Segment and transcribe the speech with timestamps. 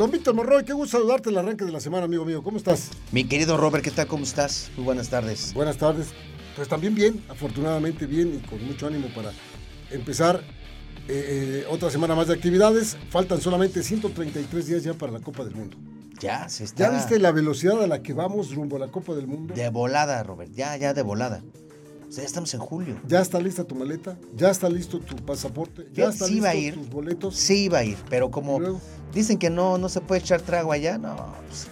[0.00, 2.42] Don Víctor Morroy, qué gusto saludarte en el arranque de la semana, amigo mío.
[2.42, 2.88] ¿Cómo estás?
[3.12, 4.06] Mi querido Robert, ¿qué tal?
[4.06, 4.70] ¿Cómo estás?
[4.74, 5.52] Muy buenas tardes.
[5.52, 6.14] Buenas tardes.
[6.56, 9.30] Pues también bien, afortunadamente bien y con mucho ánimo para
[9.90, 10.42] empezar
[11.06, 12.96] eh, eh, otra semana más de actividades.
[13.10, 15.76] Faltan solamente 133 días ya para la Copa del Mundo.
[16.18, 16.84] Ya, se está.
[16.84, 19.52] ¿Ya viste la velocidad a la que vamos rumbo a la Copa del Mundo?
[19.52, 20.50] De volada, Robert.
[20.54, 21.42] Ya, ya de volada.
[22.10, 23.00] O sea, ya estamos en julio.
[23.06, 24.18] ¿Ya está lista tu maleta?
[24.34, 25.86] ¿Ya está listo tu pasaporte?
[25.92, 26.74] ¿Ya está sí listo va a ir.
[26.74, 27.36] tus boletos?
[27.36, 28.58] Sí iba a ir, pero como
[29.14, 31.14] dicen que no, no se puede echar trago allá, no.
[31.46, 31.68] pues,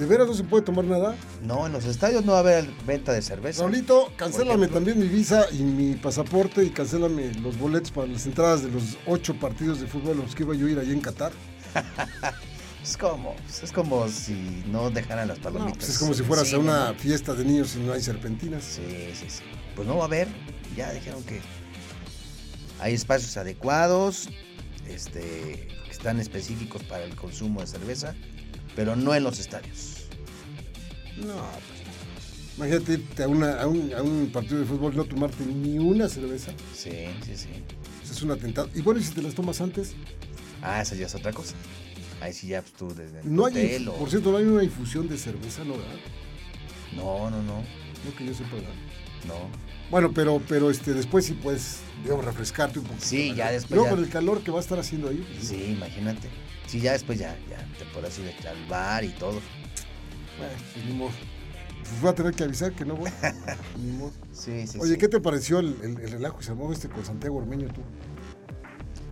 [0.00, 1.14] ¿De veras no se puede tomar nada?
[1.44, 3.62] no, en los estadios no va a haber venta de cerveza.
[3.62, 8.64] Raulito, cancélame también mi visa y mi pasaporte y cancélame los boletos para las entradas
[8.64, 11.00] de los ocho partidos de fútbol a los que iba yo a ir allí en
[11.00, 11.30] Qatar.
[12.84, 15.78] Es como, es como si no dejaran las No, palomitas.
[15.78, 16.94] pues es como si fueras Sí, a una no.
[16.98, 18.62] fiesta de niños y no hay serpentinas.
[18.62, 18.82] Sí,
[19.18, 19.42] sí, sí.
[19.74, 20.28] Pues no va a haber.
[20.76, 21.40] Ya dijeron que
[22.80, 24.28] hay espacios adecuados,
[24.86, 28.14] este, que están específicos para el consumo de cerveza,
[28.76, 30.02] pero no en los estadios.
[31.16, 31.84] No, pues.
[32.58, 36.08] Imagínate irte a, una- a un, a un partido de fútbol no tomarte ni una
[36.08, 36.52] cerveza.
[36.76, 36.90] Sí,
[37.24, 37.48] sí, sí.
[38.00, 38.68] Pues es un atentado.
[38.74, 39.94] Y bueno, ¿y si te las tomas antes?
[40.62, 41.54] Ah, esa ya es otra cosa.
[42.24, 44.38] Ahí sí ya pues, tú desde el No hay, hotel inf- o- por cierto, no
[44.38, 45.72] hay una infusión de cerveza, ¿no?
[45.74, 45.94] ¿verdad?
[46.96, 47.56] No, no, no,
[48.04, 48.70] No que yo sepa, ¿verdad?
[49.28, 49.34] no.
[49.90, 53.04] Bueno, pero, pero este, después sí puedes, digamos, refrescarte un poquito.
[53.04, 55.22] Sí, ya después Luego ya- con el calor que va a estar haciendo ahí.
[55.34, 56.28] pues, Sí, imagínate.
[56.66, 59.40] Sí, ya después ya, ya te podrás ir al bar y todo.
[60.38, 61.10] Bueno, pues ni modo.
[61.82, 63.10] Pues voy a tener que avisar que no voy.
[63.84, 64.12] ni modo.
[64.32, 64.98] Sí, sí, Oye, sí.
[64.98, 67.82] ¿qué te pareció el, el- el relajo que se armó este con Santiago Ormeño tú?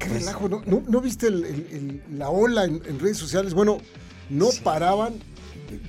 [0.03, 0.49] ¿Qué Pues- relajo?
[0.49, 1.67] ¿No, no, no viste el- el-
[2.09, 3.55] el- la ola en, en redes sociales?
[3.55, 3.79] Bueno,
[4.31, 4.61] no Sí.
[4.63, 5.15] paraban.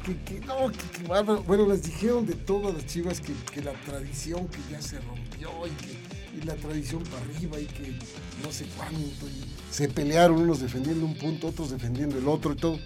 [0.05, 4.59] Que, que- no, que, bueno, les dijeron de todas las chivas que, la tradición que
[4.71, 7.95] ya se rompió y que y la tradición para arriba y que
[8.43, 8.97] no sé cuánto.
[9.27, 12.79] y se pelearon unos defendiendo un punto, otros defendiendo el otro y todo.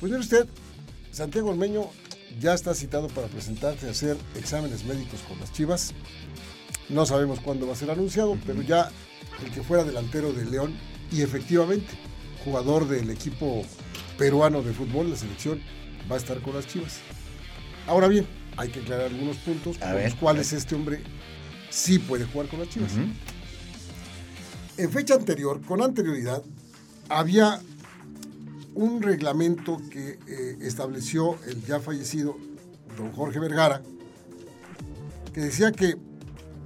[0.00, 0.46] Pues mire usted,
[1.12, 1.84] Santiago Ormeño
[2.40, 5.92] ya está citado para presentarse a hacer exámenes médicos con las Chivas.
[6.88, 8.90] No sabemos cuándo va a ser anunciado, pero ya
[9.44, 10.74] el que fuera delantero de León
[11.10, 11.88] y efectivamente
[12.44, 13.64] jugador del equipo
[14.16, 15.60] peruano de fútbol, la selección,
[16.10, 16.98] va a estar con las Chivas.
[17.86, 18.26] Ahora bien,
[18.56, 21.02] hay que aclarar algunos puntos A por ver, los cuales este hombre
[21.70, 22.92] sí puede jugar con las Chivas.
[24.76, 26.42] En fecha anterior, con anterioridad,
[27.08, 27.60] había
[28.74, 32.36] un reglamento que eh, estableció el ya fallecido
[32.96, 33.82] don Jorge Vergara,
[35.32, 35.96] que decía que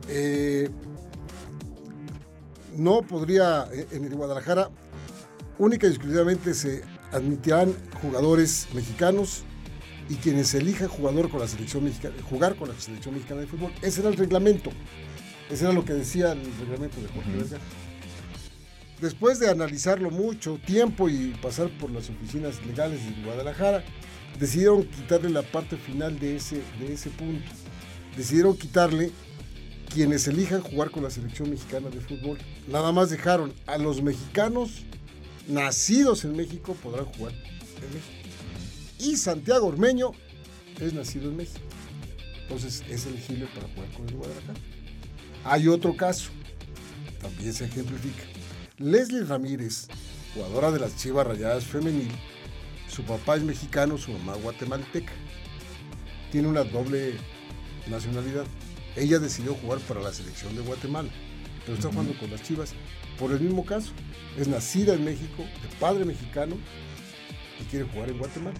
[0.08, 0.68] eh,
[2.76, 4.70] no podría, eh, en el Guadalajara,
[5.58, 9.42] única y exclusivamente se admitirán jugadores mexicanos
[10.08, 13.72] y quienes elijan jugador con la selección mexicana, jugar con la selección mexicana de fútbol.
[13.82, 14.70] Ese era el reglamento.
[15.50, 17.62] Ese era lo que decía el reglamento de Jorge Vergara.
[19.00, 23.82] Después de analizarlo mucho tiempo y pasar por las oficinas legales de Guadalajara,
[24.38, 27.50] decidieron quitarle la parte final de ese, de ese punto.
[28.16, 29.10] Decidieron quitarle
[29.92, 32.38] quienes elijan jugar con la selección mexicana de fútbol.
[32.68, 34.84] Nada más dejaron a los mexicanos
[35.48, 38.20] nacidos en México podrán jugar en México.
[38.98, 40.12] Y Santiago Ormeño
[40.80, 41.60] es nacido en México.
[42.42, 44.58] Entonces es elegible para jugar con el Guadalajara.
[45.44, 46.30] Hay otro caso,
[47.20, 48.22] también se ejemplifica.
[48.78, 49.88] Leslie Ramírez,
[50.34, 52.10] jugadora de las Chivas Rayadas Femenil,
[52.88, 55.12] su papá es mexicano, su mamá guatemalteca.
[56.30, 57.14] Tiene una doble
[57.88, 58.44] nacionalidad.
[58.96, 61.08] Ella decidió jugar para la selección de Guatemala,
[61.64, 62.74] pero está jugando con las Chivas
[63.18, 63.92] por el mismo caso.
[64.36, 66.56] Es nacida en México, de padre mexicano,
[67.60, 68.56] y quiere jugar en Guatemala.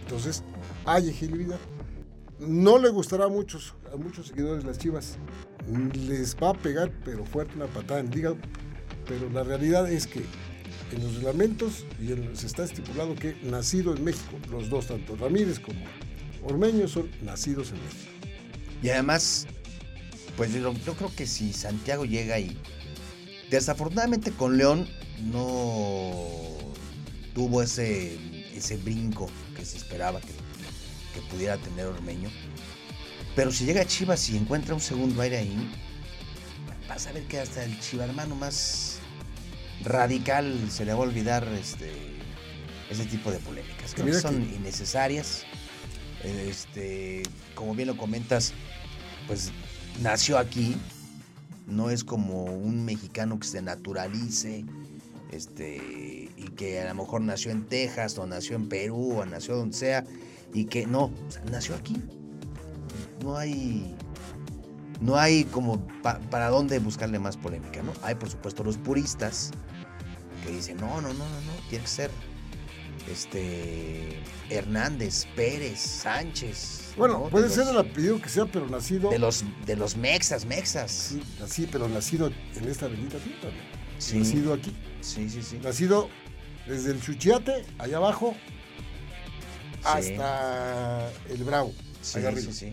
[0.00, 0.42] Entonces,
[0.84, 1.58] hay elegibilidad.
[2.38, 5.16] No le gustará a muchos, a muchos seguidores de las Chivas.
[6.06, 8.36] Les va a pegar, pero fuerte, una patada en el hígado.
[9.06, 10.24] Pero la realidad es que
[10.92, 15.14] en los reglamentos y en- se está estipulado que nacido en México, los dos, tanto
[15.16, 15.80] Ramírez como
[16.44, 18.10] Ormeño, son nacidos en México.
[18.82, 19.46] Y además,
[20.36, 22.56] pues yo, yo creo que si Santiago llega y
[23.50, 24.88] desafortunadamente con León
[25.24, 26.12] no
[27.34, 28.18] tuvo ese,
[28.56, 30.26] ese brinco que se esperaba que,
[31.14, 32.30] que pudiera tener Ormeño.
[33.36, 35.70] Pero si llega a Chivas y encuentra un segundo aire ahí,
[36.88, 38.98] vas a ver que hasta el Chiva hermano más
[39.84, 41.90] radical se le va a olvidar este,
[42.90, 43.94] ese tipo de polémicas.
[43.94, 45.44] Creo que son que- innecesarias.
[46.24, 47.22] Este,
[47.54, 48.52] como bien lo comentas,
[49.26, 49.50] pues
[50.00, 50.76] nació aquí,
[51.66, 54.64] no es como un mexicano que se naturalice,
[55.32, 59.56] este, y que a lo mejor nació en Texas, o nació en Perú, o nació
[59.56, 60.04] donde sea,
[60.52, 61.96] y que no, o sea, nació aquí.
[63.22, 63.94] No hay,
[65.00, 67.92] no hay como pa- para dónde buscarle más polémica, ¿no?
[68.02, 69.50] Hay por supuesto los puristas
[70.44, 72.10] que dicen, no, no, no, no, no, tiene que ser
[73.10, 74.18] este
[74.50, 76.92] Hernández, Pérez, Sánchez.
[76.96, 77.28] Bueno, ¿no?
[77.30, 79.10] puede De ser los- el apellido que sea, pero nacido.
[79.10, 80.90] de los de los mexas, mexas.
[80.90, 83.16] Sí, así, pero nacido en esta bendita.
[83.18, 83.52] ¿no?
[83.98, 84.18] Sí.
[84.18, 84.74] Nacido aquí.
[85.00, 85.58] Sí, sí, sí.
[85.62, 86.08] Nacido
[86.66, 88.34] desde el Chuchiate, allá abajo,
[89.80, 89.84] Sí.
[89.84, 91.72] hasta el Bravo,
[92.02, 92.52] Sí, allá arriba.
[92.52, 92.72] sí,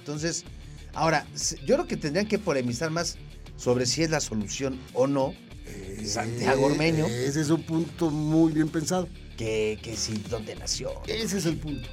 [0.00, 0.44] Entonces,
[0.92, 1.26] ahora,
[1.64, 3.16] yo creo que tendrían que polemizar más
[3.56, 5.34] sobre si es la solución o no
[5.66, 7.06] Eh, Santiago Ormeño.
[7.06, 9.08] Ese es un punto muy bien pensado.
[9.36, 10.90] Que, que si dónde nació.
[11.06, 11.88] Ese es el punto.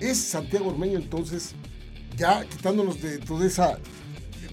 [0.00, 1.52] Es Santiago Ormeño, entonces,
[2.16, 3.78] ya quitándonos de toda esa.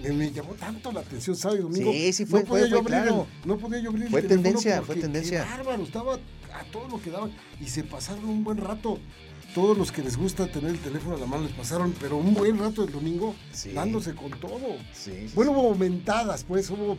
[0.03, 1.91] Me, me llamó tanto la atención sábado y domingo.
[1.91, 3.27] Sí, sí, fue- no podía fue- yo fue abrir claro.
[3.43, 5.45] el, No podía yo abrir Fue tendencia, porque fue tendencia.
[5.45, 7.31] Bárbaro, estaba a todo lo que daban.
[7.59, 8.97] Y se pasaron un buen rato.
[9.53, 12.33] Todos los que les gusta tener el teléfono a la mano les pasaron, pero un
[12.33, 13.71] buen rato el domingo Sí.
[13.73, 14.77] dándose con todo.
[14.93, 16.97] Sí, sí, Bueno, hubo aumentadas, pues, hubo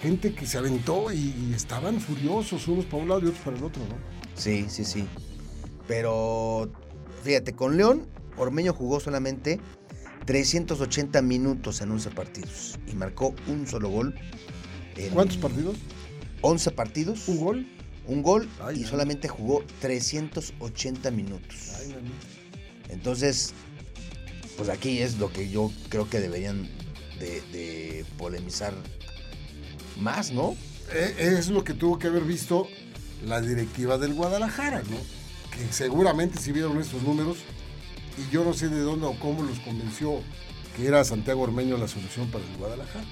[0.00, 1.16] gente que se aventó y,
[1.50, 3.96] y estaban furiosos, unos para un lado y otros para el otro, ¿no?
[4.38, 5.06] Sí, sí, sí.
[5.86, 6.70] Pero
[7.24, 8.06] fíjate, con León,
[8.36, 9.60] Ormeño jugó solamente
[10.26, 14.14] 380 minutos en 11 partidos y marcó un solo gol.
[14.96, 15.76] en ¿Cuántos partidos?
[16.42, 17.28] 11 partidos.
[17.28, 17.66] ¿Un gol?
[18.06, 21.72] Un gol Ay, y solamente jugó 380 minutos.
[21.80, 21.94] Ay.
[22.90, 23.52] Entonces,
[24.56, 26.68] pues aquí es lo que yo creo que deberían
[27.18, 28.72] de, de polemizar
[30.00, 30.56] más, ¿no?
[30.92, 32.66] Eh, Es lo que tuvo que haber visto
[33.24, 34.96] la directiva del Guadalajara, ¿no?
[35.56, 37.38] Que seguramente si vieron estos números,
[38.16, 40.20] y yo no sé de dónde o cómo los convenció
[40.76, 43.04] que era Santiago Ormeño la solución para el Guadalajara.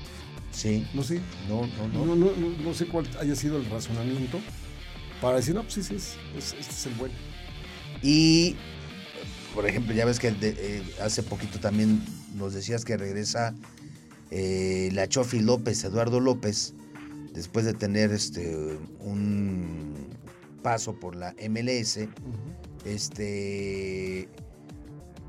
[0.53, 0.87] Sí.
[0.95, 2.15] No sé, No, no, no, no.
[2.17, 4.39] no, no, no sé cuál haya sido el razonamiento
[5.21, 7.15] para decir, no, pues sí, sí, es, es- este es el bueno.
[8.03, 8.57] Y,
[9.55, 12.03] por ejemplo, ya ves que de- eh, hace poquito también
[12.35, 13.55] nos decías que regresa
[14.31, 16.75] eh, la Chofi López, Eduardo López,
[17.37, 19.95] después de tener este un
[20.63, 22.01] paso por la MLS,
[22.85, 24.29] este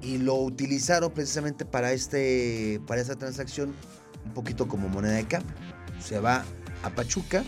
[0.02, 3.74] y lo utilizaron precisamente para este para esa transacción
[4.26, 5.54] un poquito como moneda de cambio.
[6.00, 6.46] Se va
[6.84, 7.44] a Pachuca,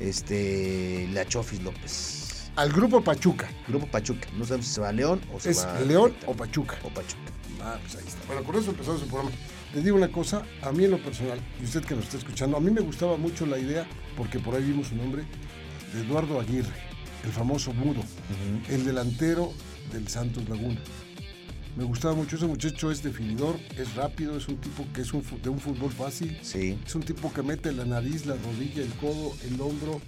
[0.00, 2.50] este la Chofis López.
[2.56, 3.48] Al grupo Pachuca.
[3.68, 4.28] Grupo Pachuca.
[4.36, 6.78] No sabemos si se va a León o se ¿Es va León o Pachuca?
[6.84, 7.32] o Pachuca.
[7.60, 8.24] Ah, pues ahí está.
[8.26, 9.34] Bueno, con eso empezamos el programa.
[9.74, 12.56] Te digo una cosa, a mí en lo personal, y usted que nos está escuchando,
[12.56, 13.84] a mí me gustaba mucho la idea,
[14.16, 15.24] porque por ahí vimos su nombre,
[15.92, 16.72] de Eduardo Aguirre,
[17.24, 18.00] el famoso Mudo,
[18.68, 19.52] el delantero
[19.92, 20.80] del Santos Laguna.
[21.76, 25.24] Me gustaba mucho ese muchacho, es definidor, es rápido, es un tipo que es un
[25.42, 26.78] de un fútbol fácil, Sí.
[26.86, 30.00] es un tipo que mete la nariz, la rodilla, el codo, el hombro,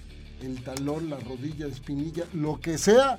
[0.42, 3.18] el talón, la rodilla, la espinilla, lo que sea,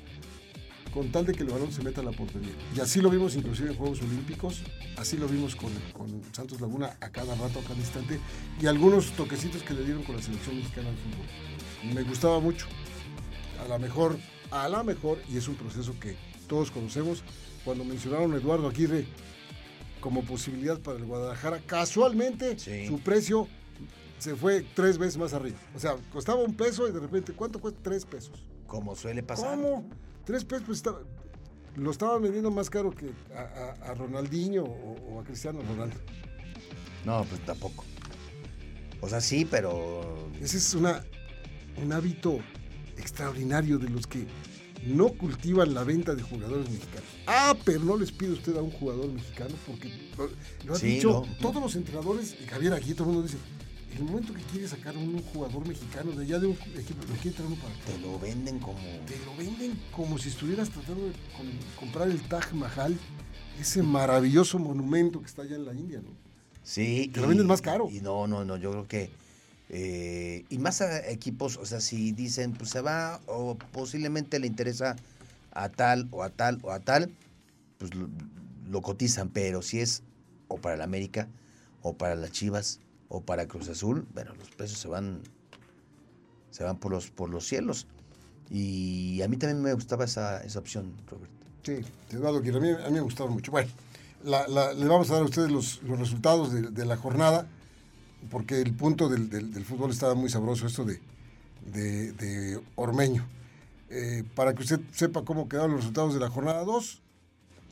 [0.98, 2.50] con tal de que el balón se meta a la portería.
[2.74, 4.62] Y así lo vimos inclusive en Juegos Olímpicos,
[4.96, 8.18] así lo vimos con, con Santos Laguna a cada rato, a cada instante,
[8.60, 11.94] y algunos toquecitos que le dieron con la selección mexicana de fútbol.
[11.94, 12.66] Me gustaba mucho.
[13.64, 14.18] A la mejor,
[14.50, 16.16] a la mejor, y es un proceso que
[16.48, 17.22] todos conocemos,
[17.64, 19.06] cuando mencionaron a Eduardo Aguirre
[20.00, 22.88] como posibilidad para el Guadalajara, casualmente Sí.
[22.88, 23.46] su precio
[24.18, 25.58] se fue tres veces más arriba.
[25.76, 27.78] O sea, costaba un peso y de repente, ¿cuánto cuesta?
[27.84, 28.42] Tres pesos.
[28.66, 29.54] Como suele pasar.
[29.54, 29.88] ¿Cómo?
[30.28, 31.00] Tres pesos, pues estaba-
[31.76, 35.96] lo estaban vendiendo más caro que a, a- a Ronaldinho o, o a Cristiano Ronaldo.
[37.06, 37.82] No, pues tampoco.
[39.00, 40.28] O sea, sí, pero.
[40.38, 41.02] Ese es una,
[41.82, 42.40] un hábito
[42.98, 44.26] extraordinario de los que
[44.84, 47.08] no cultivan la venta de jugadores mexicanos.
[47.26, 49.90] Ah, pero no les pide usted a un jugador mexicano porque
[50.66, 51.36] lo, han Sí, dicho no.
[51.40, 53.38] todos los entrenadores, y Javier aquí todo el mundo dice,
[53.96, 57.36] el momento que quiere sacar un jugador mexicano de allá de un equipo, lo quiere
[57.36, 57.84] traer uno para acá.
[57.86, 58.78] Te lo venden como.
[59.06, 61.12] Te lo venden como si estuvieras tratando de
[61.78, 62.96] comprar el Taj Mahal,
[63.58, 66.10] ese maravilloso monumento que está allá en la India, ¿no?
[66.62, 67.10] Sí.
[67.12, 67.88] Te lo venden más caro.
[67.90, 69.10] Y no, no, no, yo creo que.
[69.70, 74.46] eh, y más a equipos, o sea, si dicen, pues se va o posiblemente le
[74.46, 74.96] interesa
[75.52, 77.10] a tal o a tal o a tal,
[77.78, 78.08] pues lo,
[78.70, 80.02] lo cotizan, pero si es
[80.48, 81.26] o para el América
[81.82, 85.20] o para las Chivas o para Cruz Azul, bueno, los precios se van
[86.50, 87.86] se van por los por los cielos.
[88.50, 91.30] Y a mí también me gustaba esa, esa opción, Robert.
[91.62, 93.50] Sí, Eduardo Aguirre, a mí, a mí me gustaron mucho.
[93.52, 93.68] Bueno,
[94.24, 97.46] la- la- les vamos a dar a ustedes los, los resultados de, de la jornada,
[98.30, 100.98] porque el punto del, del- del fútbol estaba muy sabroso, esto de,
[101.72, 103.26] de, de Ormeño.
[103.90, 107.00] Eh, para que usted sepa cómo quedaron los resultados de la jornada 2,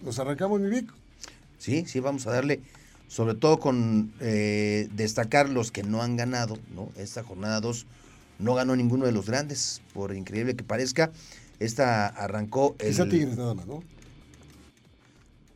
[0.03, 0.93] nos arrancamos, mi Vic.
[1.59, 2.61] Sí, sí, vamos a darle,
[3.09, 6.91] sobre todo con eh, destacar los que no han ganado, ¿no?
[6.97, 7.87] Esta jornada 2
[8.39, 11.11] no ganó ninguno de los grandes, por increíble que parezca.
[11.59, 12.89] Esta arrancó el...
[12.89, 13.83] Quizá Tigres nada más, ¿no?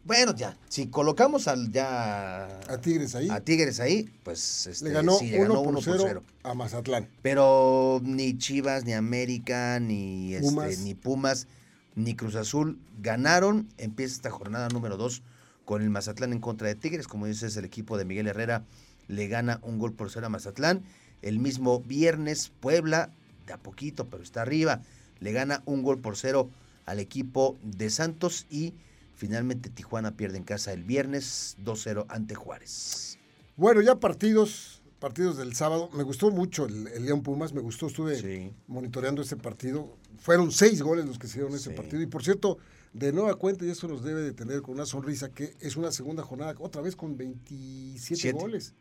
[0.05, 3.29] Bueno, ya, si colocamos al ya A Tigres ahí.
[3.29, 6.23] a Tigres ahí, pues este, le ganó, sí, le ganó 1 por 0 0.
[6.43, 7.07] a Mazatlán.
[7.23, 11.47] Pero ni Chivas, ni América, ni este, ni Pumas,
[11.95, 13.69] ni Cruz Azul ganaron.
[13.77, 15.23] Empieza esta jornada número 2
[15.71, 17.07] con el Mazatlán en contra de Tigres.
[17.07, 18.65] Como dices, el equipo de Miguel Herrera
[19.07, 20.83] le gana un gol por cero a Mazatlán.
[21.23, 23.13] El mismo viernes, Puebla,
[23.47, 24.83] de a poquito, pero está arriba,
[25.21, 26.51] le gana un gol por cero
[26.87, 28.75] al equipo de Santos y
[29.15, 33.21] finalmente Tijuana pierde en casa el viernes 2-0 ante Juárez.
[33.55, 35.89] Bueno, ya partidos, partidos del sábado.
[35.95, 38.53] Me gustó mucho el, el León Pumas, me gustó, estuve Sí.
[38.67, 39.97] monitoreando ese partido.
[40.19, 42.03] Fueron seis goles los que se dieron en ese partido.
[42.03, 42.59] Y por cierto,
[42.93, 45.93] de nueva cuenta, y eso nos debe de tener con una sonrisa, que es una
[45.93, 48.39] segunda jornada, otra vez con 27 Siete.
[48.39, 48.75] goles.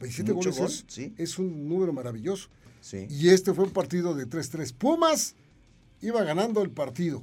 [0.00, 1.14] 27 Mucho goles gol, es, sí.
[1.16, 2.48] es un número maravilloso.
[2.80, 3.06] Sí.
[3.08, 4.74] Y este fue un partido de 3-3.
[4.74, 5.36] Pumas
[6.00, 7.22] iba ganando el partido,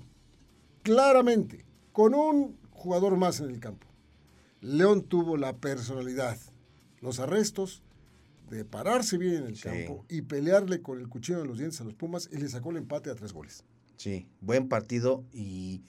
[0.84, 3.88] claramente, con un jugador más en el campo.
[4.62, 6.38] León tuvo la personalidad,
[7.02, 7.82] los arrestos,
[8.50, 9.64] de pararse bien en el Sí.
[9.64, 12.72] campo y pelearle con el cuchillo en los dientes a los Pumas y le sacó
[12.72, 13.64] el empate a tres goles.
[13.98, 15.82] Sí, buen partido y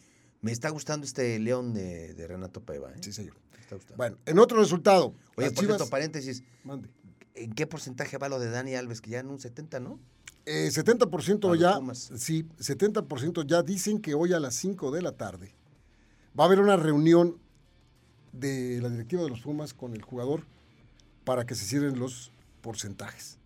[0.42, 2.90] me está gustando este León de, de Renato Paiva.
[2.92, 2.96] ¿eh?
[3.00, 3.34] Sí, señor.
[3.54, 3.96] Me está gustando.
[3.96, 6.88] Bueno, en otro resultado, Oye, por Chivas- cierto, paréntesis, mande.
[7.34, 9.00] ¿en qué porcentaje va lo de Dani Alves?
[9.00, 9.98] Que ya en un 70, ¿no?
[10.44, 12.10] Eh, 70% A los ya, Pumas.
[12.16, 15.54] sí, 70% ya dicen que hoy a las 5 de la tarde
[16.38, 17.38] va a haber una reunión
[18.32, 20.44] de la directiva de los Pumas con el jugador
[21.24, 23.38] para que se cierren los porcentajes.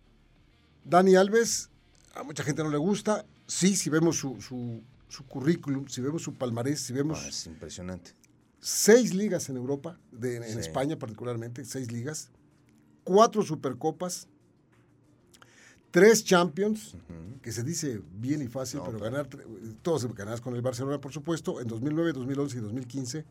[0.85, 1.69] Dani Alves,
[2.15, 6.21] a mucha gente no le gusta, sí, si vemos su, su- su currículum, si vemos
[6.21, 8.11] su palmarés, si vemos Ah, es impresionante.
[8.59, 10.59] seis ligas en Europa, de- en Sí.
[10.59, 12.29] España particularmente, seis ligas,
[13.03, 14.27] cuatro supercopas,
[15.91, 16.95] tres champions,
[17.41, 19.27] que se dice bien y fácil, No, pero ganar,
[19.81, 23.25] todos ganadas con el Barcelona, por supuesto, en 2009, 2011 y 2015.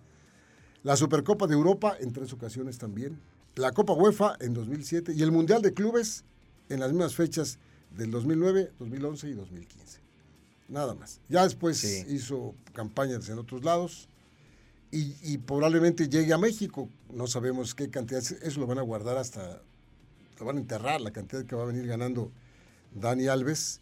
[0.82, 3.20] La Supercopa de Europa en tres ocasiones también.
[3.56, 6.24] La Copa UEFA en 2007 y el Mundial de Clubes
[6.68, 7.58] en las mismas fechas
[7.90, 10.00] del 2009, 2011 y 2015.
[10.68, 11.20] Nada más.
[11.28, 12.04] Ya después Sí.
[12.08, 14.08] hizo campañas en otros lados
[14.90, 16.88] y, y probablemente llegue a México.
[17.12, 18.20] No sabemos qué cantidad.
[18.20, 19.62] Eso lo van a guardar hasta.
[20.38, 22.30] Lo van a enterrar, la cantidad que va a venir ganando
[22.94, 23.80] Dani Alves.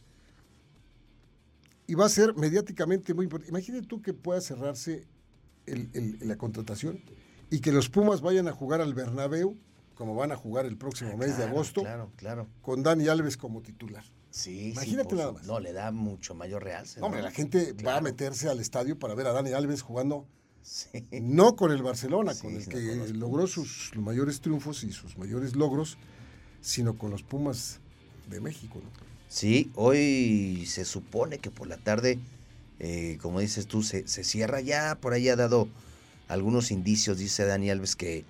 [1.87, 3.50] Y va a ser mediáticamente muy importante.
[3.50, 5.05] Imagínate tú que pueda cerrarse
[5.67, 7.00] el- el- la contratación
[7.50, 9.57] y que los Pumas vayan a jugar al Bernabéu,
[9.95, 12.49] como van a jugar el próximo mes de agosto, Claro, claro.
[12.62, 14.05] con Dani Alves como titular.
[14.35, 15.47] Sí, Imagínate sí, nada más.
[15.47, 17.00] No, le da mucho mayor realce.
[17.00, 17.26] Hombre, ¿no?
[17.26, 20.26] la gente va a meterse al estadio para ver a Dani Alves jugando
[20.61, 20.88] Sí.
[21.23, 25.17] no con el Barcelona, Sí, con el que con logró sus mayores triunfos y sus
[25.19, 25.99] mayores logros,
[26.62, 27.79] sino con los Pumas
[28.29, 28.81] de México.
[28.83, 28.91] ¿no?
[29.29, 32.19] Sí, hoy se supone que por la tarde,
[32.81, 34.97] eh, como dices tú, se, se cierra ya.
[35.00, 35.69] Por ahí ha dado
[36.26, 38.25] algunos indicios, dice Dani Alves, que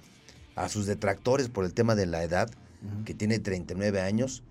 [0.54, 2.50] a sus detractores por el tema de la edad,
[3.06, 4.42] que tiene 39 años,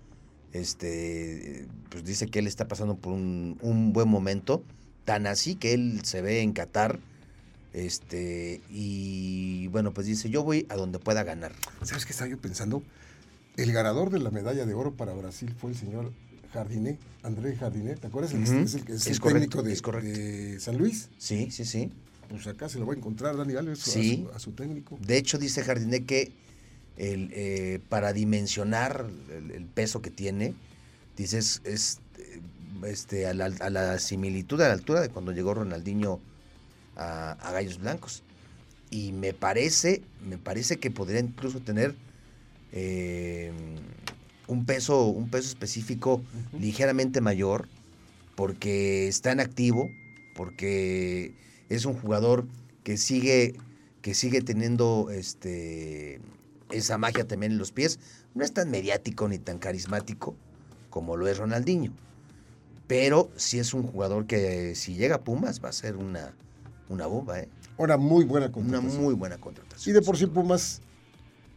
[0.54, 4.62] este, pues dice que él está pasando por un, un buen momento,
[5.04, 6.98] tan así que él se ve en Qatar,
[7.72, 11.52] este, y bueno, pues dice, yo voy a donde pueda ganar.
[11.82, 12.82] ¿Sabes qué estaba yo pensando?
[13.56, 16.12] El ganador de la medalla de oro para Brasil fue el señor
[16.52, 18.32] Jardiné, André Jardiné, ¿te acuerdas?
[18.32, 20.08] Es el, Es correcto, técnico de, es correcto.
[20.08, 21.08] de San Luis.
[21.18, 21.90] Sí, sí, sí.
[22.28, 24.24] Pues acá se lo va a encontrar Dani Alves a Sí.
[24.24, 24.96] su- a, su, técnico.
[25.04, 26.32] De hecho, dice Jardiné que
[26.96, 30.54] el, eh, para dimensionar el, el peso que tiene,
[31.16, 32.00] dice, es, es,
[32.84, 36.20] este, a, la, a la similitud, a la altura de cuando llegó Ronaldinho
[36.96, 38.22] a, a Gallos Blancos.
[38.90, 41.94] Y me parece, me parece que podría incluso tener
[42.72, 43.52] eh,
[44.46, 46.22] un peso, un peso específico
[46.58, 47.68] ligeramente mayor,
[48.36, 49.88] porque está en activo,
[50.36, 51.34] porque
[51.68, 52.46] es un jugador
[52.82, 53.54] que sigue,
[54.02, 56.20] que sigue teniendo este,
[56.70, 57.98] esa magia también en los pies.
[58.34, 60.34] No es tan mediático ni tan carismático
[60.90, 61.92] como lo es Ronaldinho.
[62.86, 66.34] Pero sí es un jugador que si llega a Pumas va a ser una,
[66.88, 67.48] una bomba, ¿eh?
[67.76, 69.02] Una muy buena Una contratación.
[69.02, 69.90] muy buena contratación.
[69.90, 70.80] Y de por sí Pumas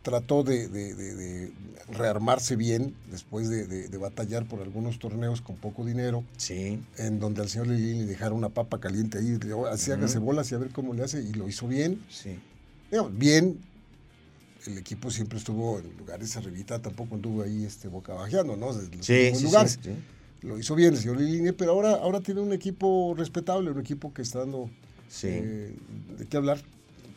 [0.02, 1.52] trató de, de- de- de
[1.92, 7.50] rearmarse bien después de, batallar por algunos torneos con poco dinero, Sí, en donde al
[7.50, 9.38] señor Lilín le dejaron una papa caliente ahí,
[9.70, 10.00] así Ujú.
[10.00, 12.02] hágase bolas y a ver cómo le hace, y lo hizo bien.
[12.10, 12.40] sí.
[13.12, 13.60] Bien,
[14.68, 18.74] el equipo siempre estuvo en lugares arribita, tampoco anduvo ahí este, boca bajeando, ¿no?
[18.74, 19.80] Desde los Sí, sí, lugares.
[19.82, 19.92] sí.
[20.42, 24.22] Lo hizo bien el señor pero ahora, ahora tiene un equipo respetable, un equipo que
[24.22, 24.70] está dando
[25.10, 25.28] Sí.
[25.32, 25.76] eh,
[26.20, 26.62] de qué hablar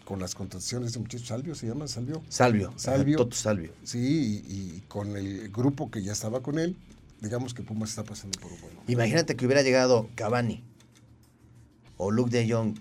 [0.05, 2.23] con las contrataciones de muchacho Salvio, se llama Salvio.
[2.29, 2.73] Salvio.
[2.77, 3.17] Salvio.
[3.19, 3.73] Toto Salvio.
[3.85, 6.77] Sí, y, y con el grupo que ya estaba con él,
[7.21, 8.93] digamos que Pumas está pasando por un buen momento.
[8.93, 10.63] Imagínate que hubiera llegado Cavani
[11.99, 12.75] o Luke de Jong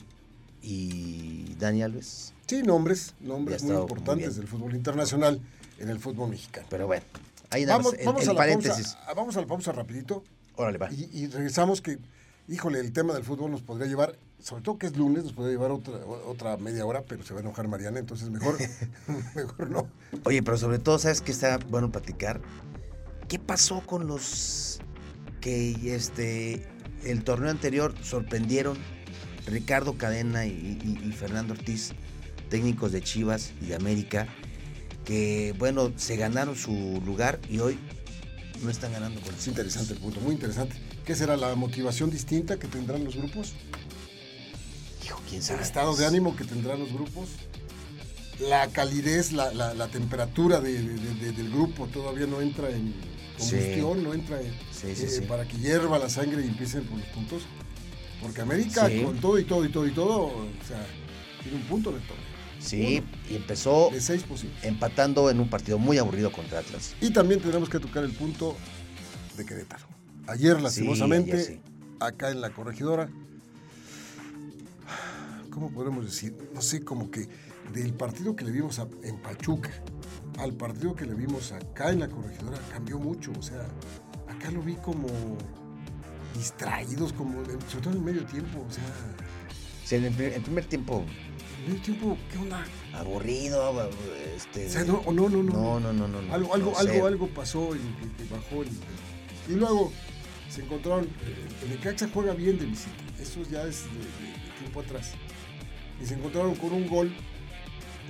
[0.64, 2.34] y Dani Alves.
[2.50, 5.40] Sí, nombres, nombres muy importantes del fútbol internacional
[5.78, 6.66] en el fútbol mexicano.
[6.68, 7.04] Pero bueno,
[7.52, 8.96] ahí vamos, el, vamos a la paréntesis.
[8.96, 10.24] Pausa, vamos a la pausa rapidito.
[10.56, 10.92] Órale, va.
[10.92, 12.00] Y, y, regresamos que,
[12.48, 15.52] híjole, el tema del fútbol nos podría llevar, sobre todo que es lunes, nos podría
[15.52, 15.94] llevar otra,
[16.26, 18.58] otra media hora, pero se va a enojar Mariana, entonces mejor,
[19.36, 19.88] mejor no.
[20.26, 22.42] Oye, pero sobre todo, ¿sabes qué está bueno platicar?
[23.28, 24.80] ¿Qué pasó con los
[25.40, 26.66] que este
[27.04, 28.76] el torneo anterior sorprendieron?
[29.46, 31.94] Ricardo Cadena y, Fernando Ortiz,
[32.50, 34.28] técnicos de Chivas y de América,
[35.06, 37.80] que bueno, se ganaron su lugar y hoy
[38.64, 40.76] no están ganando con Es interesante el punto, muy interesante.
[41.06, 43.54] ¿Qué será la motivación distinta que tendrán los grupos?
[45.06, 45.60] Hijo, quién sabe.
[45.60, 47.30] El estado de ánimo que tendrán los grupos.
[48.40, 52.94] La calidez, la, temperatura del grupo todavía no entra en
[53.38, 54.54] combustión, no entra en,
[54.84, 57.44] eh, para que hierva la sangre y empiecen por los puntos.
[58.22, 60.86] Porque América, con todo y todo y todo y todo, o sea,
[61.42, 62.29] tiene un punto de todo.
[62.60, 64.64] Sí, y empezó de seis posibles.
[64.64, 66.96] empatando en un partido muy aburrido contra Atlas.
[67.02, 68.56] Y también tenemos que tocar el punto
[69.38, 69.86] de Querétaro.
[70.28, 71.62] Ayer, lastimosamente,
[72.00, 73.10] acá en la corregidora,
[75.50, 76.36] ¿cómo podemos decir?
[76.54, 77.28] No sé, como que
[77.74, 79.72] del partido que le vimos en Pachuca
[80.40, 83.32] al partido que le vimos acá en la corregidora cambió mucho.
[83.38, 83.68] O sea,
[84.28, 85.08] acá lo vi como
[86.36, 88.84] distraídos, como, sobre todo en el medio tiempo, o sea...
[89.84, 91.04] Sí, en el primer, tiempo...
[91.68, 92.66] medio tiempo, ¿qué onda?
[92.94, 93.90] Aburrido,
[94.36, 94.68] este...
[94.68, 95.80] O sea, no, no, no, no.
[95.80, 96.34] No, no, no.
[96.34, 97.80] algo, algo, algo, algo pasó y,
[98.30, 98.64] bajó.
[99.48, 99.92] y luego
[100.50, 101.06] se encontraron...
[101.06, 105.12] Eh, el Necaxa juega bien de visita, eso ya es de, tiempo atrás.
[106.02, 107.12] Y se encontraron con un gol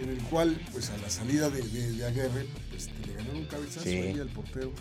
[0.02, 3.88] en el cual, pues a la salida de, de, Aguirre, pues, le ganaron un cabezazo
[3.88, 4.72] ahí al portero.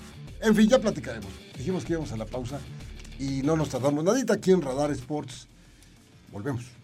[0.41, 1.31] En fin, ya platicaremos.
[1.57, 2.61] Dijimos que íbamos a la pausa
[3.19, 5.49] y no nos tardamos nadita aquí en Radar Sports.
[6.31, 6.78] Volvemos.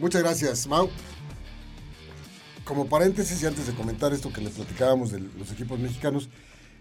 [0.00, 0.88] Muchas gracias, Mau.
[2.64, 6.30] Como paréntesis y antes de comentar esto que le platicábamos de los equipos mexicanos,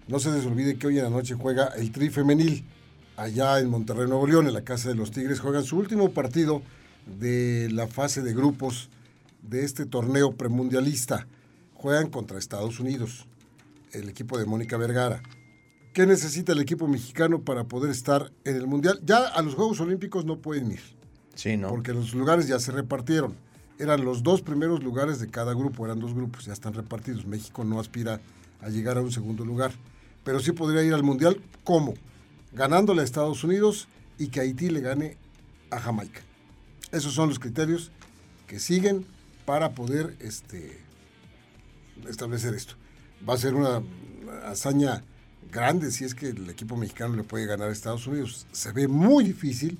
[0.07, 2.63] no se les olvide que hoy en la noche juega el Tri Femenil
[3.17, 5.41] allá en Monterrey, Nuevo León, en la Casa de los Tigres.
[5.41, 6.61] Juegan su último partido
[7.19, 8.89] de la fase de grupos
[9.41, 11.27] de este torneo premundialista.
[11.73, 13.25] Juegan contra Estados Unidos,
[13.91, 15.21] el equipo de Mónica Vergara.
[15.93, 19.01] ¿Qué necesita el equipo mexicano para poder estar en el Mundial?
[19.03, 20.98] Ya a los Juegos Olímpicos no pueden ir.
[21.39, 21.69] Sí, ¿no?
[21.69, 23.33] Porque los lugares ya se repartieron.
[23.77, 27.25] Eran los dos primeros lugares de cada grupo, eran dos grupos, ya están repartidos.
[27.25, 28.19] México no aspira
[28.59, 29.71] a llegar a un segundo lugar.
[30.25, 31.93] Pero sí podría ir al Mundial, ¿cómo?
[32.51, 35.15] Ganándole a Estados Unidos y que Haití le gane
[35.71, 36.19] a Jamaica.
[36.91, 37.89] Esos son los criterios
[38.45, 39.05] que siguen
[39.45, 40.77] para poder este,
[42.09, 42.73] establecer esto.
[43.27, 43.81] Va a ser una
[44.43, 45.05] hazaña
[45.53, 48.45] grande si es que el equipo mexicano le puede ganar a Estados Unidos.
[48.51, 49.79] Se ve muy difícil.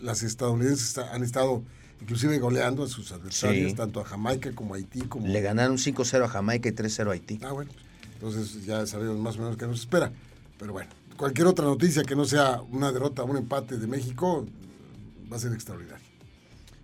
[0.00, 1.62] Las estadounidenses han estado
[2.00, 5.00] inclusive goleando a sus adversarios, tanto a Jamaica como a Haití.
[5.02, 5.26] Como...
[5.26, 7.40] Le ganaron 5-0 a Jamaica y 3-0 a Haití.
[7.42, 7.70] Ah, bueno.
[8.14, 10.12] Entonces ya sabemos más o menos qué nos espera.
[10.58, 14.46] Pero bueno, cualquier otra noticia que no sea una derrota, un empate de México,
[15.30, 16.04] va a ser extraordinario.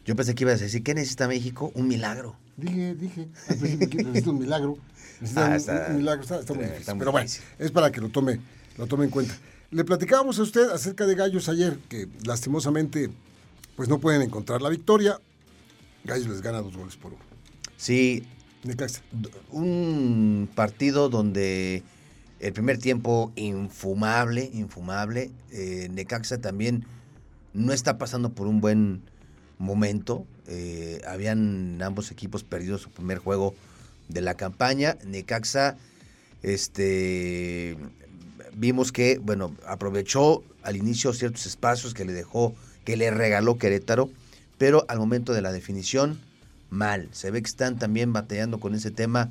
[0.04, 1.72] Yo pensé que ibas a decir, ¿qué necesita México?
[1.74, 2.37] Un milagro.
[2.56, 4.78] Dije, dije, necesita un milagro.
[5.20, 6.94] Necesita ah, está, un, milagro, está, muy difícil.
[6.98, 8.38] Pero bueno, es para que lo tome,
[8.76, 9.35] lo tome en cuenta.
[9.70, 13.11] Le platicábamos a usted acerca de Gallos ayer, que lastimosamente
[13.74, 15.20] pues no pueden encontrar la victoria.
[16.05, 17.22] Gallos les gana dos goles por uno.
[17.76, 18.24] Sí.
[18.62, 19.02] Necaxa.
[19.50, 21.83] Un partido donde
[22.40, 25.31] el primer tiempo infumable, infumable.
[25.50, 26.85] Eh, Necaxa también
[27.55, 29.02] no está pasando por un buen
[29.59, 30.26] momento.
[30.46, 33.55] Eh, habían ambos equipos perdido su primer juego
[34.09, 34.96] de la campaña.
[35.05, 35.76] Necaxa,
[36.42, 37.76] este,
[38.56, 44.10] vimos que, bueno, aprovechó al inicio ciertos espacios que le dejó, que le regaló Querétaro,
[44.58, 46.18] pero al momento de la definición,
[46.70, 47.08] mal.
[47.12, 49.30] Se ve que están también batallando con ese tema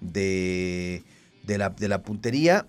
[0.00, 1.04] de,
[1.44, 2.66] de, la, de la puntería.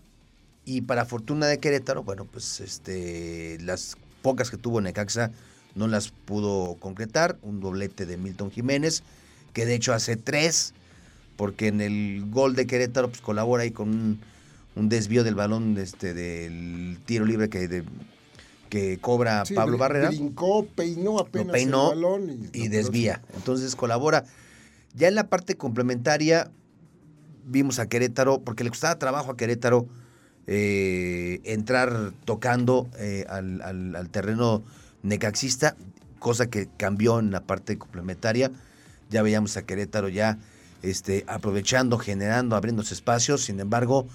[0.65, 5.31] Y para fortuna de Querétaro, bueno, pues este, las pocas que tuvo Necaxa
[5.75, 7.37] no las pudo concretar.
[7.41, 9.03] Un doblete de Milton Jiménez,
[9.53, 10.73] que de hecho hace tres,
[11.37, 14.19] porque en el gol de Querétaro pues, colabora ahí con un,
[14.75, 17.83] desvío del balón este, del tiro libre que,
[18.69, 20.09] que cobra Pablo Barrera.
[20.09, 23.21] Brincó, peinó apenas el balón y, desvía.
[23.35, 24.25] Entonces colabora.
[24.95, 26.51] Ya en la parte complementaria
[27.45, 29.87] vimos a Querétaro, porque le costaba trabajo a Querétaro
[30.47, 34.63] eh, entrar tocando eh, al, al terreno
[35.01, 35.75] necaxista,
[36.19, 38.51] cosa que cambió en la parte complementaria.
[39.09, 40.37] Ya veíamos a Querétaro ya
[40.83, 43.43] este, aprovechando, generando, abriéndose espacios.
[43.45, 44.07] Sin embargo,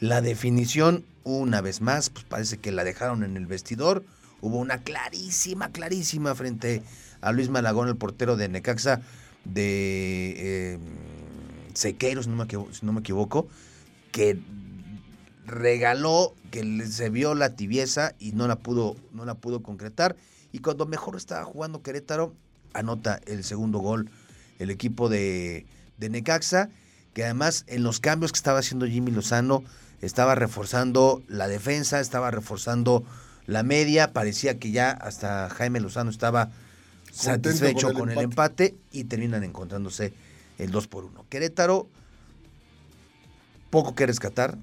[0.00, 4.04] La definición, una vez más, pues parece que la dejaron en el vestidor.
[4.42, 6.82] Hubo una clarísima, clarísima frente
[7.22, 9.00] a Luis Malagón, el portero de Necaxa,
[9.44, 10.78] de eh,
[12.26, 13.48] no me, si no me equivoco,
[14.12, 14.38] que
[15.46, 20.16] regaló, que se vio la tibieza y no la pudo, no la pudo concretar.
[20.52, 22.34] Y cuando mejor estaba jugando Querétaro,
[22.74, 24.10] anota el segundo gol
[24.58, 25.64] el equipo de
[25.98, 26.68] Necaxa,
[27.14, 29.64] que además en los cambios que estaba haciendo Jimmy Lozano,
[30.02, 33.04] estaba reforzando la defensa, estaba reforzando
[33.46, 36.50] la media, parecía que ya hasta Jaime Lozano estaba
[37.12, 38.74] satisfecho con, el, empate.
[38.92, 40.12] y terminan encontrándose
[40.58, 41.26] el 2 por 1.
[41.28, 41.88] Querétaro,
[43.70, 44.58] poco que rescatar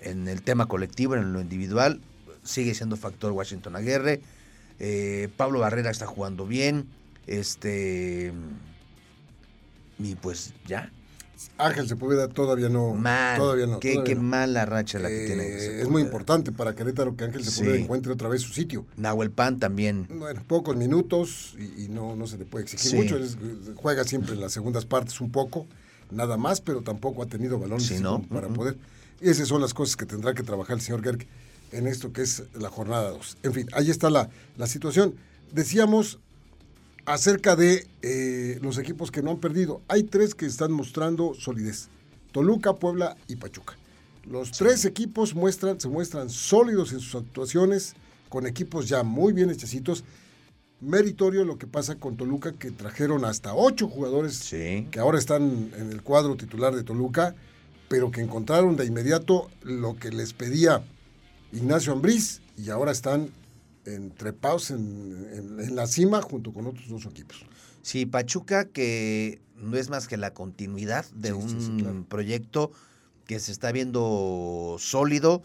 [0.00, 2.00] en el tema colectivo, en lo individual,
[2.42, 4.20] sigue siendo factor Washington Aguirre.
[4.78, 6.86] Eh, Pablo Barrera está jugando bien.
[7.26, 8.32] Este.
[9.98, 10.90] Y pues ya.
[11.58, 12.98] Ángel Sepúlveda todavía no.
[13.36, 13.80] todavía no.
[13.80, 15.44] Qué, mala racha la que tiene.
[15.44, 18.86] Eh, es muy importante para Querétaro que Ángel Sepúlveda encuentre otra vez su sitio.
[18.96, 20.06] Nahuel Pan también.
[20.10, 23.18] Bueno, pocos minutos y, no, no se le puede exigir mucho.
[23.76, 25.66] juega siempre en las segundas partes un poco,
[26.10, 28.76] nada más, pero tampoco ha tenido balones para poder.
[29.20, 31.26] Y esas son las cosas que tendrá que trabajar el señor Gerg
[31.72, 33.38] en esto que es la jornada 2.
[33.42, 35.14] En fin, ahí está la, la situación.
[35.52, 36.18] Decíamos,
[37.06, 39.82] acerca de eh, los equipos que no han perdido.
[39.88, 41.88] Hay tres que están mostrando solidez.
[42.32, 43.76] Toluca, Puebla y Pachuca.
[44.24, 47.94] Los tres equipos muestran, se muestran sólidos en sus actuaciones,
[48.28, 50.04] con equipos ya muy bien hechecitos.
[50.80, 55.90] Meritorio lo que pasa con Toluca, que trajeron hasta ocho jugadores que ahora están en
[55.92, 57.34] el cuadro titular de Toluca,
[57.88, 60.82] pero que encontraron de inmediato lo que les pedía
[61.52, 63.30] Ignacio Ambriz y ahora están
[64.16, 67.44] trepados en, en, la cima junto con otros dos equipos.
[67.82, 72.72] Sí, Pachuca que no es más que la continuidad de un proyecto
[73.26, 75.42] que se está viendo sólido.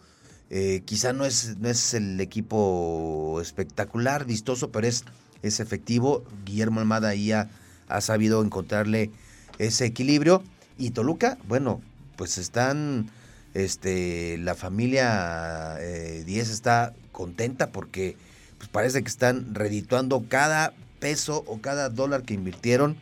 [0.50, 5.06] Eh, quizá no es, no es el equipo espectacular, vistoso, pero es,
[5.42, 6.24] es efectivo.
[6.46, 7.50] Guillermo Almada ahí ha,
[8.02, 9.12] sabido encontrarle
[9.58, 10.44] ese equilibrio.
[10.78, 11.82] Y Toluca, bueno,
[12.16, 13.10] pues están,
[13.54, 15.82] este, la familia 10
[16.28, 18.16] eh, está contenta porque
[18.58, 22.96] pues parece que están redituando cada peso o cada dólar que invirtieron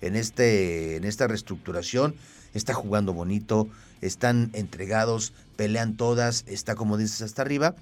[0.00, 2.16] en, este, en esta reestructuración.
[2.52, 3.68] Está jugando bonito,
[4.00, 7.76] están entregados, pelean todas, está como dices hasta arriba.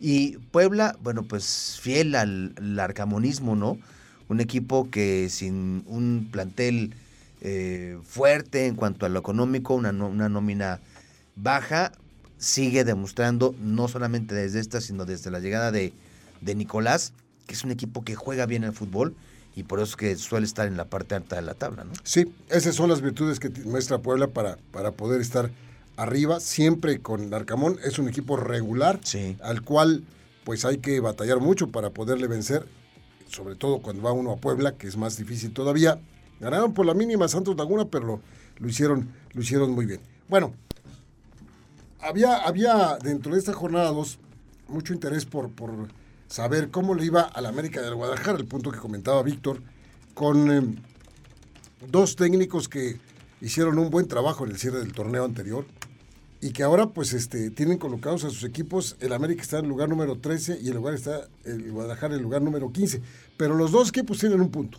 [0.00, 3.78] Y Puebla, bueno, pues fiel al, arcamonismo, ¿no?
[4.28, 6.94] Un equipo que sin un plantel
[7.40, 10.78] eh, fuerte en cuanto a lo económico, una, una nómina
[11.34, 11.90] baja,
[12.42, 15.92] sigue demostrando, no solamente desde esta, sino desde la llegada de,
[16.40, 17.12] de Nicolás,
[17.46, 19.14] que es un equipo que juega bien el fútbol
[19.54, 21.92] y por eso que suele estar en la parte alta de la tabla, ¿no?
[22.02, 25.52] Sí, esas son las virtudes que muestra Puebla para, para poder estar
[25.96, 27.78] arriba, siempre con Arcamón.
[27.84, 28.98] Es un equipo regular,
[29.42, 30.02] al cual
[30.42, 32.66] pues hay que batallar mucho para poderle vencer,
[33.28, 36.00] sobre todo cuando va uno a Puebla, que es más difícil todavía.
[36.40, 38.20] Ganaron por la mínima Santos Laguna, pero lo,
[38.58, 40.00] lo hicieron, lo hicieron muy bien.
[40.28, 40.54] Bueno,
[42.02, 44.18] había, había dentro de esta jornada dos
[44.68, 45.88] mucho interés por, por
[46.28, 49.62] saber cómo le iba al América del Guadalajara, el punto que comentaba Víctor,
[50.14, 50.76] con em,
[51.90, 52.98] dos técnicos que
[53.40, 55.64] hicieron un buen trabajo en el cierre del torneo anterior
[56.40, 59.88] y que ahora pues este, tienen colocados a sus equipos, el América está en lugar
[59.88, 63.00] número 13 y el lugar está el Guadalajara en el lugar número 15,
[63.36, 64.78] pero los dos equipos tienen un punto.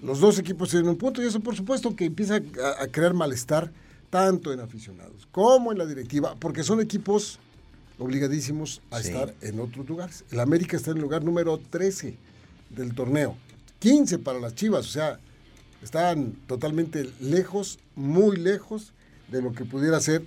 [0.00, 3.14] Los dos equipos tienen un punto y eso por supuesto que empieza a, a crear
[3.14, 3.72] malestar
[4.10, 7.38] tanto en aficionados como en la directiva, porque son equipos
[7.98, 10.24] obligadísimos a estar en otros lugares.
[10.30, 12.16] El América está en el lugar número 13
[12.70, 13.36] del torneo,
[13.80, 15.18] 15 para las Chivas, o sea,
[15.82, 18.92] están totalmente lejos, muy lejos
[19.30, 20.24] de lo que pudiera ser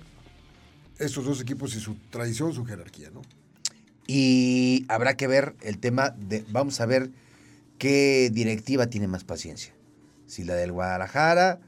[0.98, 3.22] estos dos equipos y su tradición, su jerarquía, ¿no?
[4.06, 7.10] Y habrá que ver el tema de, vamos a ver
[7.78, 9.74] qué directiva tiene más paciencia.
[10.26, 11.60] Si la del Guadalajara,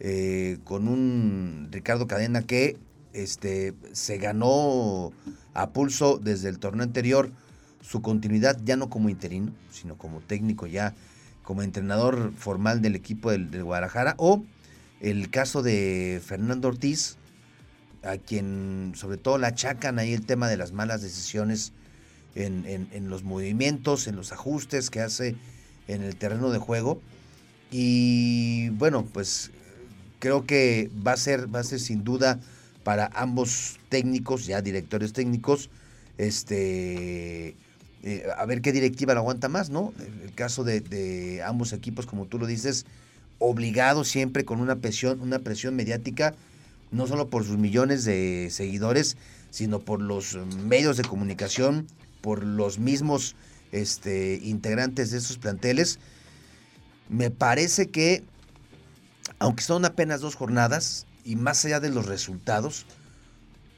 [0.00, 2.76] eh, con un Ricardo Cadena que
[3.12, 5.12] este, se ganó
[5.54, 7.30] a pulso desde el torneo anterior
[7.82, 10.94] su continuidad ya no como interino, sino como técnico ya,
[11.42, 14.44] como entrenador formal del equipo del, Guadalajara, o
[15.00, 17.16] el caso de Fernando Ortiz,
[18.02, 21.72] a quien sobre todo le achacan ahí el tema de las malas decisiones
[22.34, 25.36] en, los movimientos, en los ajustes que hace
[25.88, 27.00] en el terreno de juego.
[27.70, 29.50] Y bueno, pues
[30.20, 32.38] creo que va a ser, va a ser sin duda
[32.84, 35.68] para ambos técnicos, ya directores técnicos,
[36.18, 37.56] este,
[38.02, 39.92] eh, a ver qué directiva lo aguanta más, ¿no?
[40.22, 42.86] El, caso de, ambos equipos, como tú lo dices,
[43.38, 46.34] obligados siempre con una presión, una presión mediática
[46.92, 49.16] no solo por sus millones de seguidores,
[49.50, 51.86] sino por los medios de comunicación,
[52.20, 53.36] por los mismos
[53.72, 55.98] este, integrantes de esos planteles.
[57.08, 58.24] Me parece que,
[59.40, 62.86] aunque son apenas dos jornadas, y más allá de los resultados,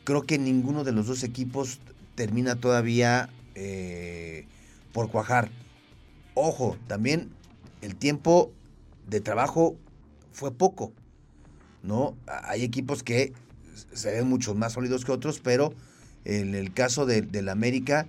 [0.05, 1.81] creo que ninguno de los dos equipos
[2.15, 4.47] termina todavía eh,
[4.93, 5.51] por cuajar.
[6.35, 7.31] Ojo, también
[7.81, 8.53] el tiempo
[9.09, 9.77] de trabajo
[10.33, 10.93] fue poco.
[11.83, 12.17] ¿no?
[12.27, 13.33] Hay equipos que
[13.93, 15.75] se ven mucho más sólidos que otros, pero
[16.25, 18.07] en el caso de, del América,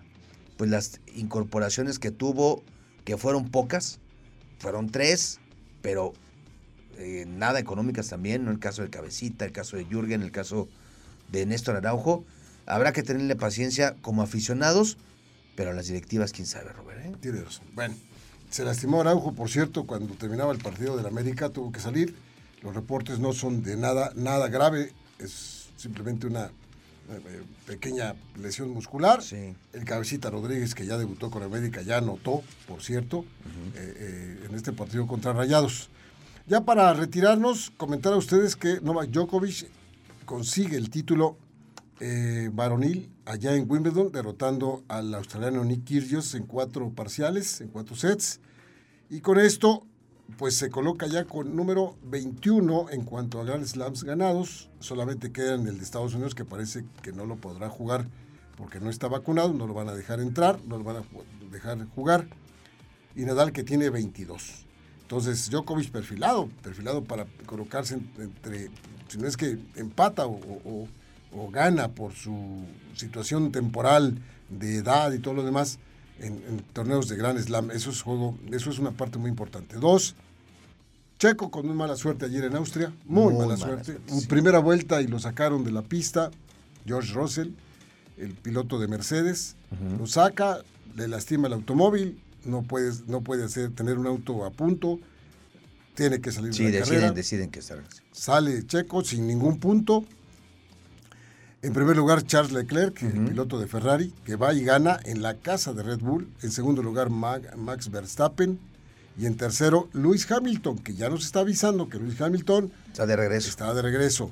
[0.57, 2.63] pues las incorporaciones que tuvo,
[3.05, 3.99] que fueron pocas,
[4.59, 5.39] fueron tres,
[5.81, 6.13] pero
[6.97, 8.51] eh, nada económicas también, ¿no?
[8.51, 10.67] El caso de Cabecita, el caso de Jürgen, el caso
[11.31, 12.23] de Néstor Araujo.
[12.65, 14.97] Habrá que tenerle paciencia como aficionados,
[15.55, 17.05] pero las directivas, quién sabe, Robert.
[17.05, 17.11] ¿eh?
[17.19, 17.65] Tiene razón.
[17.73, 17.95] Bueno,
[18.49, 22.15] se lastimó Araujo, por cierto, cuando terminaba el partido del América, tuvo que salir.
[22.61, 29.21] Los reportes no son de nada, nada grave, es simplemente una eh, pequeña lesión muscular.
[29.73, 33.25] El cabecita Rodríguez, que ya debutó con América, ya anotó, por cierto,
[33.75, 35.89] en este partido contra Rayados.
[36.45, 39.69] Ya para retirarnos, comentar a ustedes que Novak Djokovic
[40.25, 41.37] consigue el título
[42.01, 47.95] eh, varonil allá en Wimbledon, derrotando al australiano Nick Kyrgios en cuatro parciales, en cuatro
[47.95, 48.41] sets.
[49.09, 49.87] Y con esto,
[50.37, 54.69] pues se coloca ya con número 21 en cuanto a Grand Slams ganados.
[54.79, 58.09] Solamente queda en el de Estados Unidos, que parece que no lo podrá jugar
[58.57, 61.03] porque no está vacunado, no lo van a dejar entrar, no lo van a
[61.49, 62.27] dejar jugar.
[63.15, 64.65] Y Nadal que tiene 22.
[65.03, 68.71] Entonces, Djokovic perfilado, perfilado para colocarse entre,
[69.07, 70.87] si no es que empata o,
[71.51, 74.17] gana por su situación temporal
[74.49, 75.79] de edad y todo lo demás
[76.19, 77.71] en, torneos de Gran Slam.
[77.71, 79.77] Eso es, juego, eso es una parte muy importante.
[79.77, 80.15] Dos,
[81.19, 83.97] Checo con muy mala suerte ayer en Austria, muy, mala, suerte.
[84.27, 86.31] Primera vuelta y lo sacaron de la pista,
[86.85, 87.51] George Russell,
[88.17, 89.55] el piloto de Mercedes,
[89.97, 90.63] lo saca,
[90.95, 94.99] le lastima el automóvil, no, puedes, no puede hacer, tener un auto a punto,
[95.95, 97.11] tiene que salir de la deciden, carrera.
[97.11, 97.87] deciden que salga.
[98.11, 100.05] Sale Checo sin ningún punto.
[101.61, 105.35] En primer lugar, Charles Leclerc, el piloto de Ferrari, que va y gana en la
[105.35, 106.27] casa de Red Bull.
[106.41, 108.59] En segundo lugar, Max Verstappen.
[109.17, 113.15] Y en tercero, Luis Hamilton, que ya nos está avisando que Luis Hamilton está de
[113.15, 113.49] regreso.
[113.49, 114.31] Está de regreso.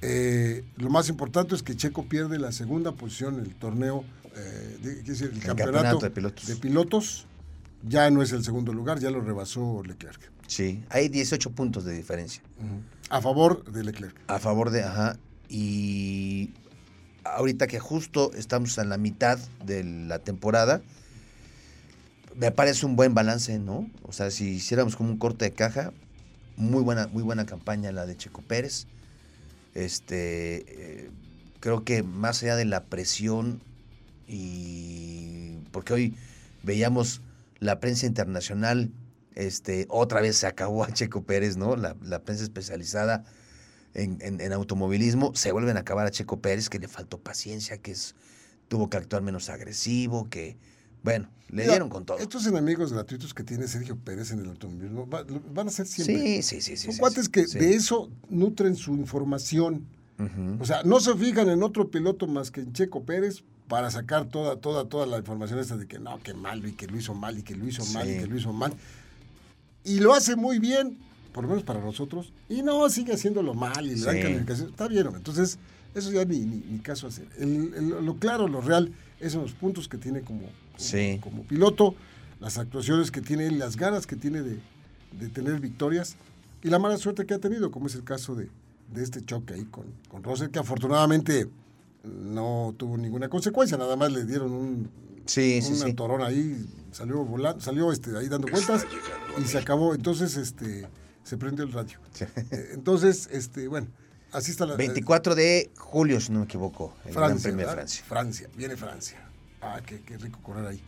[0.00, 4.04] Eh, lo más importante es que Checo pierde la segunda posición en el torneo
[4.36, 7.26] eh, el, campeonato, de, pilotos.
[7.82, 10.30] Ya no es el segundo lugar, ya lo rebasó Leclerc.
[10.46, 12.42] Sí, hay 18 puntos de diferencia.
[13.10, 14.16] A favor de Leclerc.
[14.26, 15.18] A favor de, ajá.
[15.48, 16.50] Y
[17.24, 20.82] ahorita que justo estamos en la mitad de la temporada,
[22.34, 23.88] me parece un buen balance, ¿no?
[24.02, 25.92] O sea, si hiciéramos como un corte de caja,
[26.56, 28.86] muy buena, muy buena campaña la de Checo Pérez.
[29.74, 31.10] Este, eh,
[31.60, 33.62] creo que más allá de la presión
[34.26, 36.14] y porque hoy
[36.62, 37.20] veíamos
[37.58, 38.90] la prensa internacional,
[39.34, 41.76] este, otra vez se acabó a Checo Pérez, ¿no?
[41.76, 43.24] La, prensa especializada
[43.94, 48.14] en, automovilismo, se vuelven a acabar a Checo Pérez, que le faltó paciencia, que es,
[48.68, 50.56] tuvo que actuar menos agresivo, que,
[51.02, 52.18] bueno, le dieron con todo.
[52.18, 56.42] Estos enemigos gratuitos que tiene Sergio Pérez en el automovilismo van a ser siempre.
[56.42, 56.76] Sí, sí, sí.
[56.76, 59.86] Son cuates que de eso nutren su información.
[60.60, 64.26] O sea, no se fijan en otro piloto más que en Checo Pérez para sacar
[64.26, 67.14] toda, toda, toda la información esta de que no, que mal, y que lo hizo
[67.14, 68.72] mal, y que lo hizo mal, y que lo hizo mal.
[69.84, 70.98] Y lo hace muy bien,
[71.32, 74.68] por lo menos para nosotros, y no, sigue haciéndolo mal, y le dan calificación.
[74.70, 75.58] Está bien, entonces,
[75.94, 77.26] eso ya ni, ni, caso hacer.
[77.38, 80.48] lo claro, lo real, esos son los puntos que tiene como,
[81.20, 81.94] como, piloto,
[82.40, 84.58] las actuaciones que tiene, las ganas que tiene de,
[85.18, 86.16] de, tener victorias,
[86.62, 88.48] y la mala suerte que ha tenido, como es el caso de,
[88.92, 91.48] de este choque ahí con, con que afortunadamente
[92.04, 94.90] no tuvo ninguna consecuencia, nada más le dieron un,
[95.26, 95.60] sí,
[95.96, 98.86] torón ahí, salió volando, salió este, ahí dando vueltas
[99.42, 99.94] y se acabó.
[99.94, 100.86] Entonces, este,
[101.22, 101.98] se prendió el radio.
[102.20, 103.88] Eh, entonces, este, bueno,
[104.32, 104.76] así está la.
[104.76, 108.04] 24 de julio, si no me equivoco, en Francia, Gran Francia.
[108.06, 109.28] Francia, viene Francia.
[109.60, 110.82] Ah, qué, qué rico correr ahí.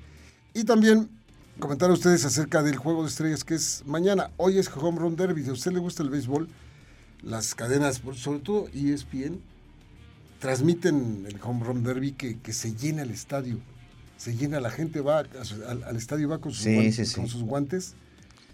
[0.54, 1.10] Y también
[1.58, 4.30] comentar a ustedes acerca del juego de estrellas que es mañana.
[4.36, 5.42] Hoy es Home Run Derby.
[5.42, 6.48] Si a usted le gusta el béisbol,
[7.22, 9.40] las cadenas, sobre todo ESPN,
[10.38, 13.58] transmiten el home run derby que, que se llena el estadio.
[14.16, 17.94] Se llena, la gente va al, estadio, va con sus, guantes, con sus guantes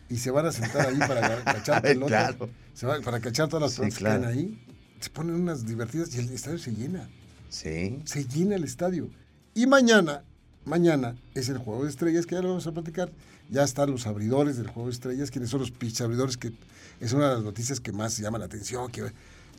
[0.09, 2.37] y se van a sentar ahí para cachar pelotas.
[2.75, 4.59] Se va, para cachar todas las pelotas que están ahí.
[5.01, 7.09] Se ponen unas divertidas y el estadio se llena.
[7.49, 8.01] Sí.
[8.05, 9.11] Se llena el estadio.
[9.55, 10.23] Y mañana,
[10.65, 13.11] mañana es el juego de estrellas que ya lo vamos a platicar.
[13.51, 15.31] Ya están los abridores del juego de estrellas.
[15.31, 16.37] ¿Quiénes son los pitch abridores?
[16.37, 16.53] Que
[17.01, 18.91] es una de las noticias que más llama la atención.
[18.91, 19.13] Que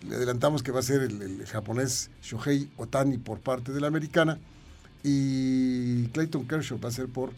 [0.08, 3.88] Le adelantamos que va a ser el, el japonés Shohei Otani por parte de la
[3.88, 4.40] americana
[5.04, 7.32] y Clayton Kershaw va a ser por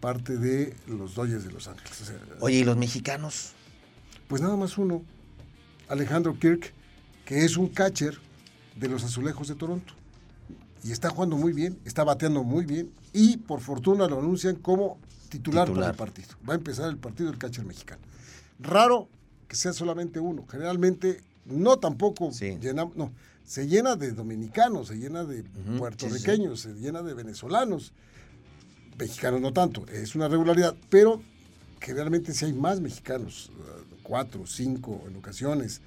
[0.00, 2.00] parte de los Dodgers de Los Ángeles.
[2.00, 3.52] O sea, Oye, ¿y los mexicanos?
[4.28, 5.02] pues nada más uno,
[5.88, 6.72] Alejandro Kirk,
[7.24, 8.18] que es un catcher
[8.76, 9.94] de los Azulejos de Toronto.
[10.82, 14.98] Y está jugando muy bien, está bateando muy bien y por fortuna lo anuncian como
[15.28, 15.74] titular, Titular.
[15.74, 16.28] para el partido.
[16.48, 18.00] Va a empezar el partido del catcher mexicano.
[18.60, 19.08] Raro
[19.48, 20.44] que sea solamente uno.
[20.50, 22.58] Generalmente no tampoco Sí.
[22.74, 23.12] no,
[23.44, 25.44] se llena de dominicanos, se llena de
[25.78, 27.92] puertorriqueños, se llena de venezolanos.
[28.98, 31.20] Mexicanos no tanto, es una regularidad, pero
[31.80, 35.82] generalmente sí hay más mexicanos, eh, cuatro, cinco en ocasiones,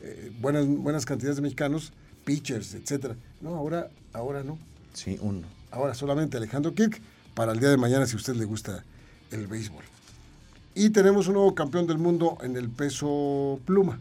[0.00, 1.92] eh, buenas, buenas cantidades de mexicanos,
[2.24, 3.16] pitchers, etcétera.
[3.42, 4.58] No, ahora, ahora no.
[4.94, 5.42] Sí, uno.
[5.70, 7.00] Ahora solamente Alejandro Kirk
[7.34, 8.82] para el día de mañana si a usted le gusta
[9.30, 9.84] el béisbol.
[10.74, 14.00] Y tenemos un nuevo campeón del mundo en el peso pluma.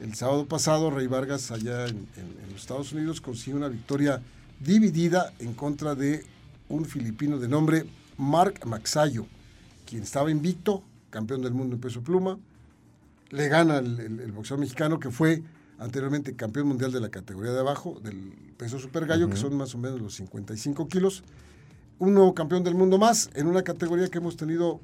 [0.00, 4.20] El sábado pasado, Rey Vargas, allá en, en- en los Estados Unidos, consiguió una victoria
[4.60, 6.24] dividida en contra de
[6.68, 9.26] un filipino de nombre Mark Maxayo,
[9.86, 12.38] quien estaba invicto, campeón del mundo en peso pluma.
[13.30, 15.42] Le gana el, el- el boxeador mexicano que fue
[15.78, 19.74] anteriormente campeón mundial de la categoría de abajo, del peso super gallo, que son más
[19.74, 21.22] o menos los 55 kilos.
[21.98, 24.80] Un nuevo campeón del mundo más en una categoría que hemos tenido,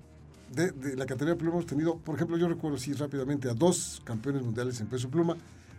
[0.50, 3.54] de, de la categoría de pluma hemos tenido, por ejemplo, yo recuerdo sí rápidamente a
[3.54, 5.36] dos campeones mundiales en peso pluma,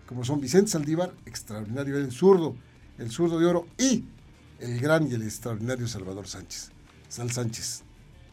[0.07, 2.55] como son Vicente Saldívar, extraordinario, el zurdo,
[2.97, 4.05] el zurdo de oro, y
[4.59, 6.71] el gran y el extraordinario Salvador Sánchez,
[7.09, 7.83] Sal Sánchez,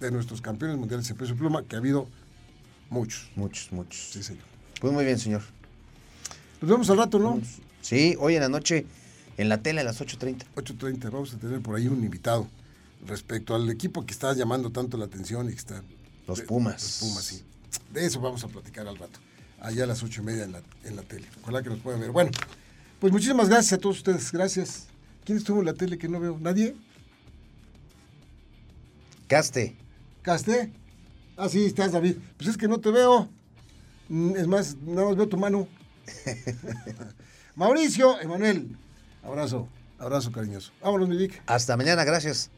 [0.00, 2.08] de nuestros campeones mundiales en peso pluma, que ha habido
[2.90, 3.30] muchos.
[3.36, 4.00] Muchos, muchos.
[4.12, 4.44] Sí, señor.
[4.80, 5.42] Pues muy bien, señor.
[6.60, 7.40] Nos vemos al rato, ¿no?
[7.80, 8.86] Sí, hoy en la noche
[9.36, 10.44] en la tele a las 8.30.
[10.56, 12.48] 8.30, vamos a tener por ahí un invitado
[13.06, 15.82] respecto al equipo que está llamando tanto la atención y que está...
[16.28, 16.82] Los Pumas.
[17.00, 17.42] Los Pumas, sí.
[17.92, 19.18] De eso vamos a platicar al rato,
[19.60, 21.26] allá a las ocho y media en la, en la tele.
[21.42, 22.10] Ojalá que nos puedan ver.
[22.12, 22.30] Bueno,
[23.00, 24.86] pues muchísimas gracias a todos ustedes, gracias.
[25.24, 26.38] ¿Quién estuvo en la tele que no veo?
[26.40, 26.76] ¿Nadie?
[29.26, 29.76] Caste.
[30.22, 30.72] ¿Casté?
[31.36, 32.16] Ah, sí, estás, David.
[32.36, 33.28] Pues es que no te veo.
[34.08, 35.68] Mm, Es más, nada más veo tu mano.
[37.54, 38.76] Mauricio, Emanuel.
[39.22, 40.72] Abrazo, abrazo cariñoso.
[40.82, 41.42] Vámonos, mi Vic.
[41.46, 42.50] Hasta mañana, gracias.